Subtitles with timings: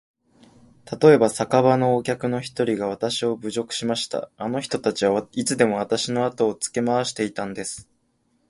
[0.83, 4.31] たとえば、酒場のお客の一人がわたしを侮辱しました。
[4.35, 7.87] あの人たちはいつでもわたしのあとをつけ廻していたんです。